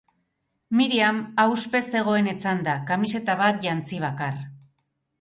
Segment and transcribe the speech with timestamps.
[0.79, 4.45] Myriam ahuspez zegoen etzanda, kamiseta bat jantzi bakar.